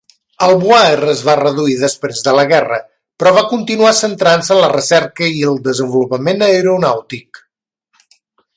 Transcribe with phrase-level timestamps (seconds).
[0.45, 2.79] El BuAer es va reduir després de la guerra,
[3.23, 7.45] però va continuar centrant-se en la recerca i el desenvolupament aeronàutic.